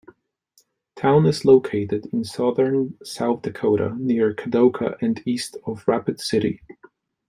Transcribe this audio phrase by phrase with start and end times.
[0.95, 6.59] Town is located in southern South Dakota near Kadoka and east of Rapid City.